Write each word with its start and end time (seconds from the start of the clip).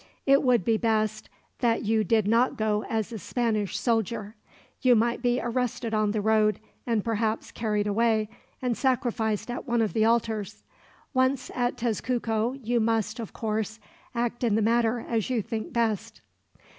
It 0.25 0.41
would 0.41 0.65
be 0.65 0.77
best 0.77 1.29
that 1.59 1.83
you 1.85 2.03
did 2.03 2.27
not 2.27 2.57
go 2.57 2.83
as 2.89 3.11
a 3.13 3.19
Spanish 3.19 3.77
soldier. 3.77 4.35
You 4.81 4.95
might 4.95 5.21
be 5.21 5.39
arrested 5.39 5.93
on 5.93 6.09
the 6.09 6.21
road, 6.21 6.59
and 6.87 7.03
perhaps 7.05 7.51
carried 7.51 7.85
away 7.85 8.27
and 8.63 8.75
sacrificed 8.75 9.51
at 9.51 9.67
one 9.67 9.79
of 9.79 9.93
the 9.93 10.03
altars. 10.05 10.63
Once 11.13 11.51
at 11.53 11.77
Tezcuco 11.77 12.53
you 12.63 12.79
must, 12.79 13.19
of 13.19 13.31
course, 13.33 13.79
act 14.15 14.43
in 14.43 14.55
the 14.55 14.63
matter 14.63 15.01
as 15.07 15.29
you 15.29 15.39
think 15.39 15.71
best." 15.71 16.21